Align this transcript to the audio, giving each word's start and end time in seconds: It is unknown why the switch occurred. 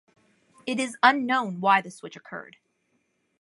It 0.65 0.79
is 0.79 0.97
unknown 1.03 1.59
why 1.61 1.79
the 1.81 1.91
switch 1.91 2.15
occurred. 2.15 2.55